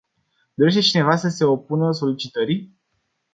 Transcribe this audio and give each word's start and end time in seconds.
Dorește 0.53 0.79
cineva 0.79 1.15
să 1.15 1.29
se 1.29 1.43
opună 1.43 1.91
solicitării? 1.91 2.79